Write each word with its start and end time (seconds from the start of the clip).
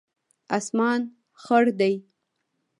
اسمان 0.57 1.01
خړ 1.41 1.63
دی 1.79 1.93